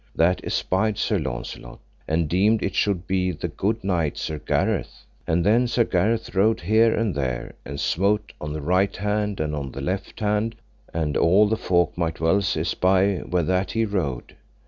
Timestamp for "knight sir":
3.83-4.39